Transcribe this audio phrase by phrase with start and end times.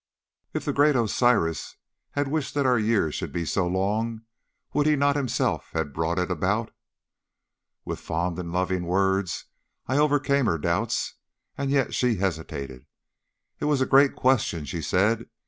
[0.55, 1.75] If the great Osiris
[2.13, 4.23] had wished that our years should be so long,
[4.73, 6.73] would he not himself have brought it about?'
[7.85, 9.45] "With fond and loving words
[9.85, 11.17] I overcame her doubts,
[11.55, 12.87] and yet she hesitated.
[13.59, 15.29] It was a great question, she said.